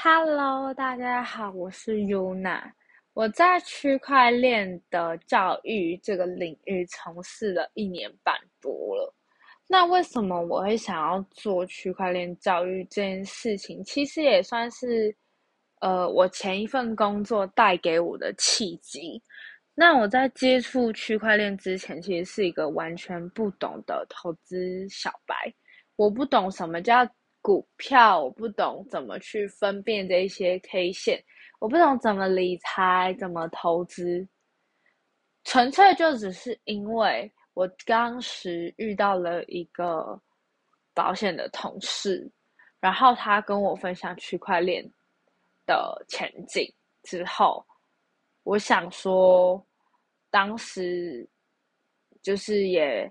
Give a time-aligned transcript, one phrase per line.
[0.00, 2.62] Hello，大家好，我是 Yuna。
[3.14, 9.12] 我在区块链的教育这个领域从事了一年半多了。
[9.66, 13.82] 那为什么我会想要做区块链教育这件事情？
[13.82, 15.12] 其实也算是
[15.80, 19.20] 呃我前一份工作带给我的契机。
[19.74, 25.52] 那我在接触区块链之前，其实是一个完全不懂的投资小白，
[25.96, 27.04] 我不懂什么叫。
[27.40, 31.24] 股票我不懂怎么去分辨这些 K 线，
[31.60, 34.28] 我不懂怎么理财、怎么投资，
[35.44, 40.20] 纯粹就只是因为我当时遇到了一个
[40.92, 42.30] 保险的同事，
[42.80, 44.84] 然后他跟我分享区块链
[45.64, 46.70] 的前景
[47.02, 47.64] 之后，
[48.42, 49.64] 我想说，
[50.30, 51.28] 当时
[52.22, 53.10] 就是也。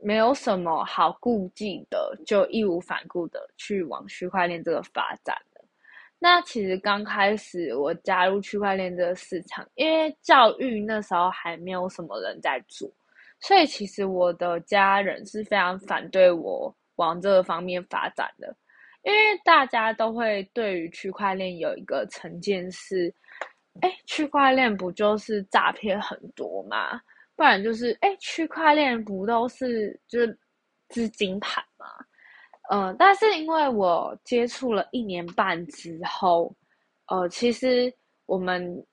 [0.00, 5.64] 没有什么好顾忌的，就义无反顾的去往区块链这个发展了。
[6.18, 12.90] 那其实刚开始我加入区块链这个市场，因为教育那时候还没有什么人在做，
[13.40, 18.56] 所以其实我的家人是非常反对我往这个方面发展的，
[19.02, 23.12] 因为大家都会对于区块链有一个成见是，
[23.82, 26.98] 哎，区块链不就是诈骗很多吗？
[27.36, 30.38] 不然就是，哎，区块链不都是就是
[30.88, 31.86] 资金盘吗？
[32.70, 36.54] 嗯，但是因为我接触了一年半之后，
[37.06, 37.92] 呃，其实
[38.26, 38.86] 我们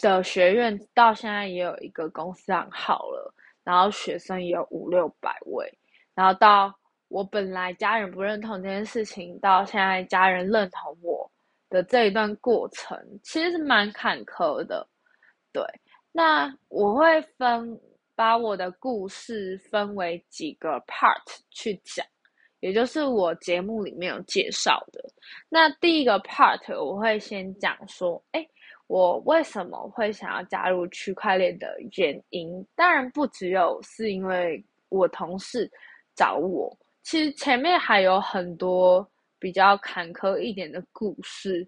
[0.00, 5.70] 的学院到现在也有一个公司账号了，然后学生也有五六百位，
[6.14, 6.72] 然后到
[7.08, 11.30] 我本来家人不认同这件事情，到现在家人认同我
[11.68, 14.88] 的这一段过程，其实是蛮坎坷的，
[15.52, 15.62] 对。
[16.18, 17.80] 那我会分
[18.16, 22.04] 把我的故事分为几个 part 去讲，
[22.58, 25.00] 也就是我节目里面有介绍的。
[25.48, 28.44] 那第一个 part 我会先讲说，哎，
[28.88, 32.66] 我为什么会想要加入区块链的原因。
[32.74, 35.70] 当然不只有是因为我同事
[36.16, 41.64] 找我，其实前面还有很多比较坎坷一点的故事。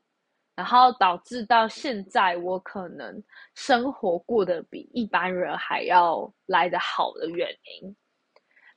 [0.61, 7.97] 然后导致到现在，我可能生活过得比一般人还要来得好的原因。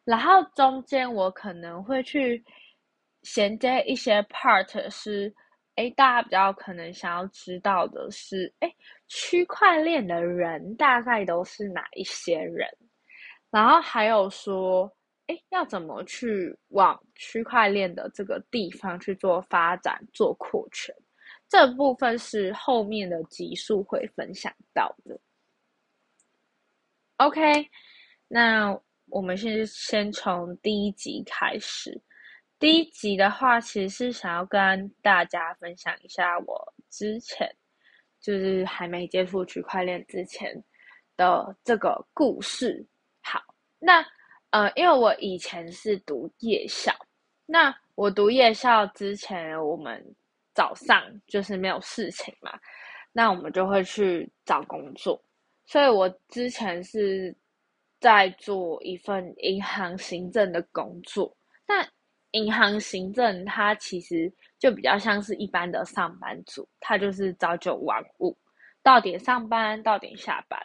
[0.06, 2.42] 然后中间我可能会去
[3.24, 5.34] 衔接一些 part，是
[5.76, 8.74] 哎，大家比较可能想要知道的是，哎，
[9.10, 12.66] 区块链的人大概都是哪一些人？
[13.52, 14.90] 然后还有说，
[15.28, 20.96] 哎，要怎么去往区块链的这个地方去做发展、做扩权？
[21.54, 25.16] 这部分是后面的集数会分享到的。
[27.18, 27.70] OK，
[28.28, 28.76] 那
[29.06, 32.02] 我们先先从第一集开始。
[32.58, 37.48] 第一集的话，其实是想要跟大家分享一下我之前
[38.20, 40.52] 就是还没接触区块链之前
[41.16, 42.84] 的这个故事。
[43.22, 43.40] 好，
[43.78, 44.04] 那
[44.50, 46.92] 呃，因为我以前是读夜校，
[47.46, 50.04] 那我读夜校之前，我们
[50.54, 52.58] 早上就是没有事情嘛，
[53.12, 55.22] 那我们就会去找工作。
[55.66, 57.36] 所以我之前是
[58.00, 61.36] 在做一份银行行政的工作。
[61.66, 61.88] 那
[62.32, 68.36] 银行行政它其实就比较像是一般的上班族，他就是朝九晚五，
[68.82, 70.60] 到点上班，到点下班。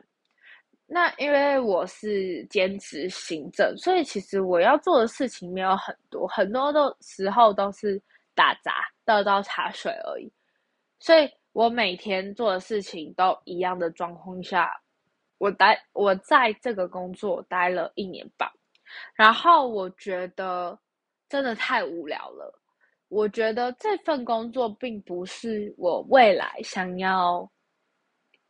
[0.86, 8.02] 那因为我是兼职行政，所以其实我要做的事情没有很多，很多的时候都是
[8.38, 8.72] 打杂。
[9.08, 10.30] 倒倒茶水而已，
[11.00, 14.70] 所以我每天做的事情都一样的状况下，
[15.38, 18.46] 我待我在这个工作待了一年半，
[19.14, 20.78] 然后我觉得
[21.26, 22.60] 真的太无聊了。
[23.08, 27.50] 我觉得这份工作并不是我未来想要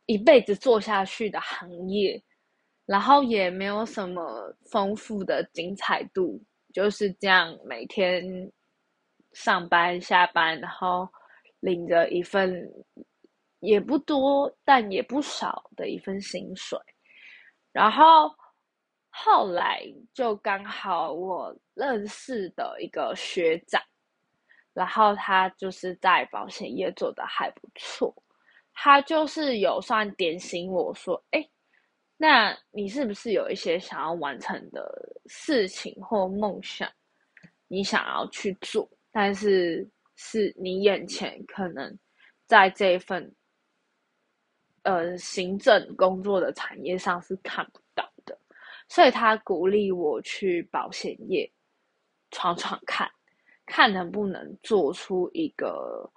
[0.07, 2.21] 一辈子做下去的行业，
[2.85, 6.37] 然后也没有什么丰富的精彩度，
[6.73, 8.21] 就是这样每天。
[9.33, 11.07] 上班下班，然后
[11.59, 12.67] 领着一份
[13.59, 16.79] 也不多但也不少的一份薪水，
[17.71, 18.33] 然后
[19.09, 19.83] 后来
[20.13, 23.81] 就刚好我认识的一个学长，
[24.73, 28.13] 然后他就是在保险业做的还不错，
[28.73, 31.49] 他就是有算点醒我说：“哎，
[32.17, 34.89] 那你是不是有一些想要完成的
[35.27, 36.89] 事情或梦想，
[37.67, 38.89] 你想要去做？”
[39.21, 39.85] 但是
[40.15, 41.93] 是你眼前可能
[42.47, 43.35] 在这份
[44.83, 48.39] 呃行政工作的产业上是看不到的，
[48.87, 51.51] 所以他鼓励我去保险业
[52.31, 53.11] 闯闯看，
[53.65, 56.09] 看能不能做出一个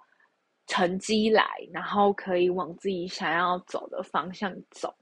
[0.67, 4.95] 成绩来，然后可以往自己想要走的方向走。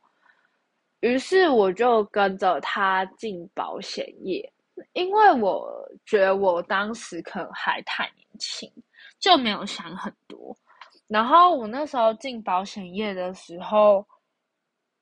[1.02, 4.52] 于是我就跟着他进保险业，
[4.94, 5.72] 因为我
[6.06, 8.72] 觉得我当时可能还太年轻，
[9.20, 10.56] 就没有想很多。
[11.08, 14.06] 然后我那时候进保险业的时候，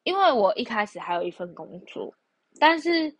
[0.03, 2.13] 因为我一开始还有一份工作，
[2.59, 3.15] 但是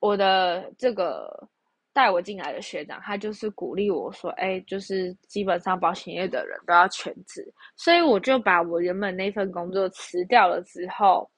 [0.00, 1.48] 我的这个。
[1.94, 7.40] 带我进来的学长，他就是鼓励我说：“哎，就是基本上保险业的人都要全职。”
[7.78, 10.60] 所以我就把我原本那份工作辞掉了。
[10.62, 11.30] 之后，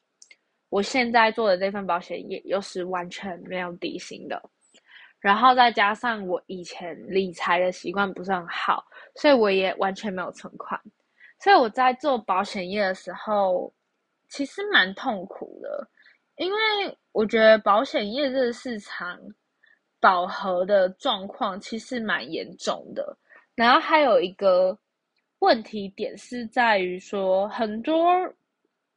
[0.69, 4.43] 我现在做的这份保险业又是完全没有底薪的。
[5.21, 8.85] 然后再加上我以前理财的习惯不是很好，
[9.15, 10.81] 所以我也完全没有存款。
[11.41, 13.73] 所以我在做保险业的时候，
[14.29, 15.89] 其实蛮痛苦的，
[16.37, 16.59] 因为
[17.13, 19.19] 我觉得保险业这个市场。
[19.99, 23.17] 饱和的状况其实蛮严重的，
[23.57, 24.79] 然后还有一个
[25.39, 28.05] 问题点是在于说，很多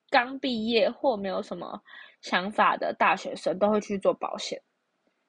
[0.10, 1.82] 刚毕业或没有什么
[2.22, 4.62] 想法的大学生都会去做保险，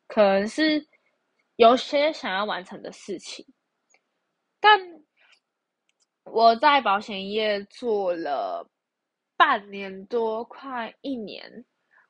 [0.06, 0.86] 可能是
[1.56, 3.46] 有些想要完成的事情。
[4.60, 4.78] 但
[6.24, 8.68] 我在保险业做了
[9.36, 11.64] 半年多，快一年，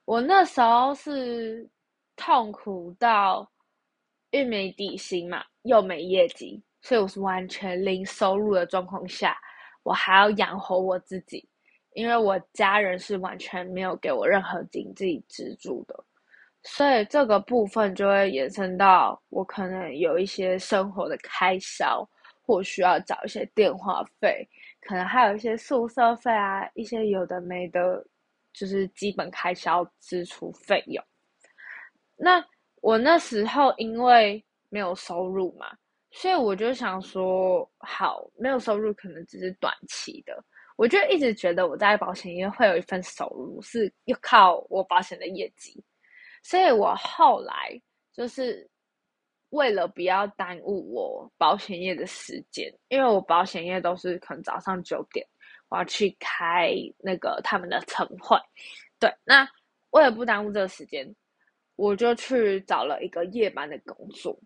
[0.05, 1.71] 我那时候是
[2.17, 3.51] 痛苦到。
[4.33, 9.37] 因为没底薪嘛，又没业绩，所以我是完全零收入的状况下，
[9.83, 11.50] 我还要养活我自己，
[12.01, 16.05] 因为我家人是完全没有给我任何经济支柱的，
[16.63, 22.09] 所以这个部分就会延伸到我可能有一些生活的开销，
[22.47, 24.49] 或需要找一些电话费，
[24.81, 28.03] 可能还有一些宿舍费啊，一些有的没的，
[28.55, 31.05] 就是基本开销支出费用，
[32.17, 32.43] 那。
[32.83, 35.67] 我那时候因为没有收入嘛，
[36.13, 40.43] 所以我就想说，好，没有收入可能只是短期的。
[40.81, 45.85] 我就一直觉得我在保险业会有一份收入，是要靠我保险的业绩。
[46.43, 47.79] 所以我后来
[48.15, 48.67] 就是
[49.51, 55.27] 为了不要耽误我保险业的时间，因为我保险业都是可能早上九点
[55.69, 58.39] 我要去开那个他们的晨会，
[58.99, 59.47] 对，那
[59.91, 61.15] 为了不耽误这个时间。
[61.77, 64.39] 我就去找了一个夜班的工作，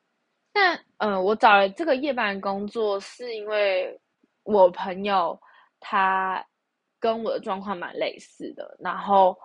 [0.52, 3.96] 但嗯，我找了这个夜班工作是因为
[4.44, 5.36] 我朋友
[5.86, 6.42] 他
[6.98, 9.38] 跟我的状况蛮类似的，然后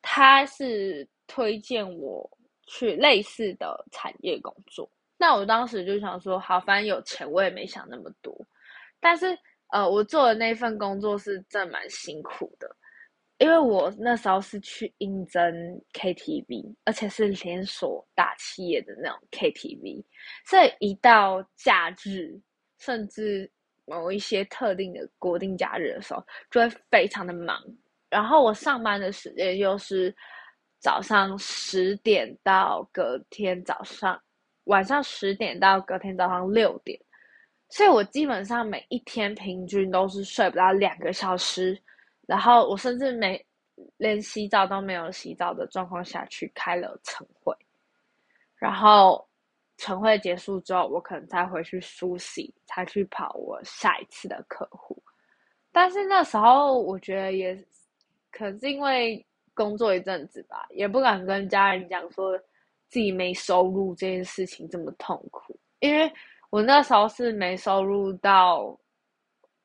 [0.00, 2.30] 他是推荐我
[2.68, 4.88] 去类似的产业工作。
[5.18, 8.32] 那我当时就想说，好，反正有钱，我也没想那么多。
[9.00, 9.36] 但是
[9.72, 12.76] 呃，我做的那份工作是真蛮辛苦的。
[13.38, 15.42] 因为我那时候是去应征
[15.94, 20.04] KTV，而且是连锁大企业的那种 KTV，
[20.44, 22.38] 所以一到假日，
[22.78, 23.50] 甚至
[23.90, 27.60] 某一些特定的国定假日的时候，就会非常的忙。
[28.08, 30.14] 然后我上班的时间又是
[30.78, 34.20] 早上十点到隔天早上
[34.64, 36.96] 晚上十点到隔天早上六点，
[37.68, 41.76] 所以我基本上每一天平均都是睡不到两个小时。
[42.28, 43.44] 然后我甚至没
[43.96, 47.52] 连洗澡都没有洗澡的状况下去开了晨会，
[48.54, 49.28] 然后
[49.80, 55.02] 晨会结束之后，我可能再回去梳洗，才去跑我下一次的客户。
[55.72, 57.56] 但是那时候我觉得也
[58.30, 62.38] 可能是因为工作一阵子吧，也不敢跟家人讲说
[62.88, 66.12] 自己没收入这件事情这么痛苦，因为
[66.50, 68.78] 我那时候是没收入到。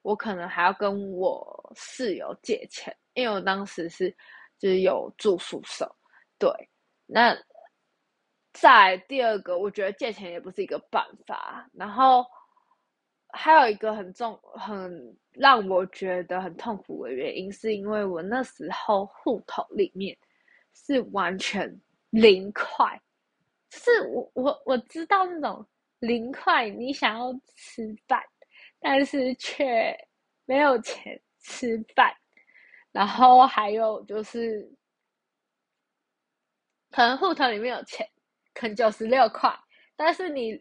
[0.05, 4.15] 我可能还要跟我室友借钱，因为我当时是
[4.59, 5.91] 就是有住宿舍。
[6.37, 6.47] 对，
[7.07, 7.35] 那
[8.55, 11.69] 在第二个，我觉得借钱也不是一个办法。
[11.73, 12.25] 然后
[13.33, 20.17] 还有一个很重、很让我觉得很痛苦的原因，是因为我那时候户头里面
[20.73, 21.69] 是完全
[22.11, 22.99] 零块，
[23.69, 25.65] 就是我我我知道那种
[25.99, 28.23] 零块，你想要吃饭。
[28.79, 29.97] 但是却
[30.45, 32.13] 没有钱吃饭，
[32.91, 34.71] 然后还有就是，
[36.91, 38.07] 可能户头里面有钱，
[38.55, 39.55] 可九十六块，
[39.95, 40.59] 但是你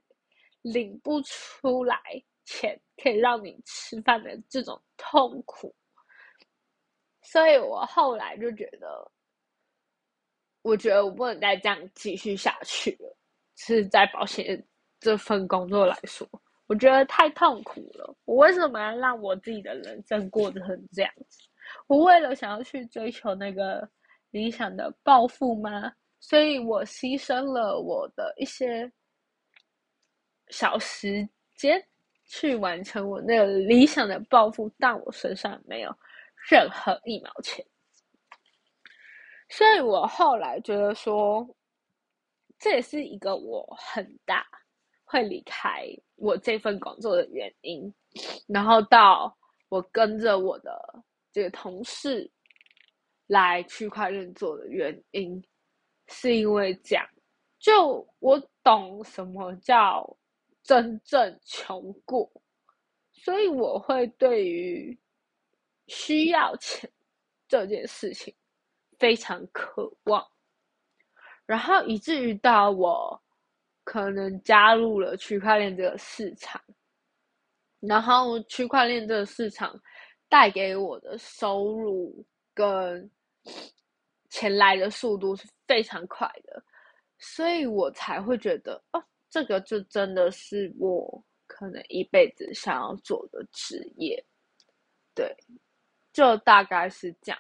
[0.61, 1.99] 领不出来
[2.45, 5.75] 钱可以让你吃饭的这种痛苦，
[7.23, 9.11] 所以我后来就觉得，
[10.61, 13.17] 我觉得我不能再这样继续下去了，
[13.57, 14.63] 是在保险
[15.01, 16.29] 这份工作来说。
[16.67, 18.17] 我觉得太痛苦了。
[18.25, 21.39] 我为什么要让我自己的人生过得成这样子？
[21.87, 23.87] 我为了想要去追求那个
[24.31, 25.93] 理想的暴富吗？
[26.27, 28.91] 所以我牺牲了我的一些
[30.49, 31.87] 小时间，
[32.25, 35.95] 去完成我那个理想的抱负，但我身上没有
[36.49, 37.63] 任何一毛钱，
[39.51, 41.47] 所以我后来觉得说，
[42.59, 44.47] 这也是一个我很大
[45.05, 45.85] 会离开
[46.17, 47.95] 我这份工作的原因，
[48.47, 49.37] 然后到
[49.69, 52.33] 我跟着我的这个同事
[53.27, 55.45] 来区块链做的原因，
[56.09, 57.09] 是因为这样，
[57.59, 60.17] 就我懂什么叫。
[60.67, 62.33] 真正穷过，
[63.13, 64.99] 所以我会对于
[65.89, 66.91] 需要钱
[67.47, 68.35] 这件事情
[68.99, 70.27] 非常渴望，
[71.45, 73.23] 然后以至于到我
[73.85, 76.59] 可能加入了区块链这个市场，
[77.81, 79.79] 然后区块链这个市场
[80.31, 83.11] 带给我的收入跟
[84.35, 86.61] 钱来的速度是非常快的，
[87.19, 89.01] 所以我才会觉得哦。
[89.31, 94.25] 这个就真的是我可能一辈子想要做的职业，
[95.13, 95.37] 对，
[96.13, 97.39] 就大概是这样。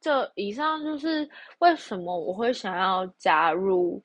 [0.00, 4.02] 这以上就是为什么我会想要加入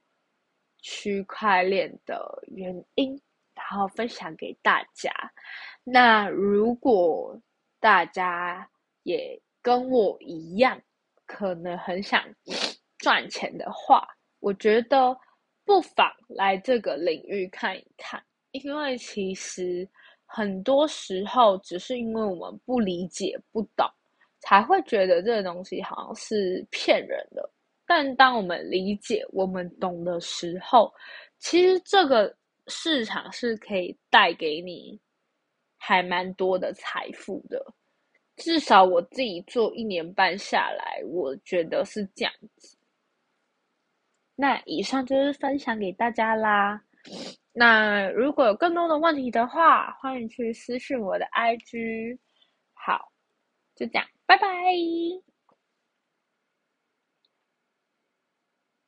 [0.79, 3.12] 区块链的原因，
[3.53, 5.10] 然后分享给大家。
[5.86, 7.41] 那如果
[7.79, 8.69] 大家
[9.03, 10.81] 也跟我一样，
[11.29, 12.21] 可能很想
[12.98, 14.05] 赚钱的话，
[14.41, 15.15] 我觉得。
[15.65, 18.19] 不妨来这个领域看一看，
[18.53, 19.88] 因为其实
[20.25, 23.88] 很多时候只是因为我们不理解、不懂，
[24.39, 27.48] 才会觉得这个东西好像是骗人的。
[27.86, 30.91] 但当我们理解、我们懂的时候，
[31.38, 35.00] 其实这个市场是可以带给你
[35.77, 37.63] 还蛮多的财富的。
[38.39, 42.75] 至少我自己做一年半下来，我觉得是这样子。
[44.36, 46.81] 那以上就是分享给大家啦。
[47.53, 52.17] 那如果有更多的问题的话，欢迎去私信我的 IG。
[52.74, 53.12] 好，
[53.75, 54.48] 就这样，拜拜。